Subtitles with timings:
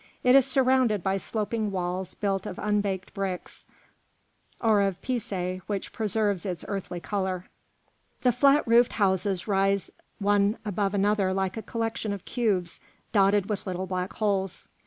[0.23, 3.67] It is surrounded by sloping walls built of unbaked bricks
[4.59, 7.45] or of pisé which preserves its earthy colour.
[8.23, 12.79] The flat roofed houses rise one above another like a collection of cubes
[13.13, 14.67] dotted with little black holes.